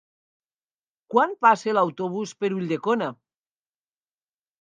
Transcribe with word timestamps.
Quan 1.15 1.35
passa 1.45 1.75
l'autobús 1.77 2.33
per 2.39 2.49
Ulldecona? 2.61 3.11